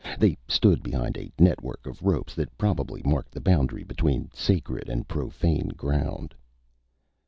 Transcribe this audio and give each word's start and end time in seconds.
They 0.17 0.35
stood 0.47 0.81
behind 0.81 1.15
a 1.15 1.31
network 1.37 1.85
of 1.85 2.01
ropes 2.01 2.33
that 2.33 2.57
probably 2.57 3.03
marked 3.05 3.33
the 3.33 3.39
boundary 3.39 3.83
between 3.83 4.31
sacred 4.33 4.89
and 4.89 5.07
profane 5.07 5.67
ground. 5.77 6.33